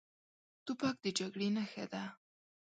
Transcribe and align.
توپک 0.65 0.95
د 1.03 1.05
جګړې 1.17 1.47
نښه 1.55 1.85
ده. 1.91 2.03